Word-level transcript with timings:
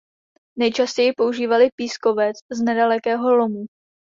Nejčastěji 0.55 1.13
používali 1.13 1.69
pískovec 1.75 2.35
z 2.51 2.61
nedalekého 2.61 3.35
lomu. 3.35 3.65